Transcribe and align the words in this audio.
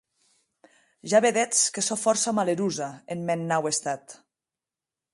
Ja 1.11 1.21
vedetz 1.25 1.59
que 1.75 1.85
sò 1.87 1.99
fòrça 2.05 2.35
malerosa 2.39 2.89
en 3.13 3.19
mèn 3.27 3.47
nau 3.53 3.73
estat. 3.75 4.21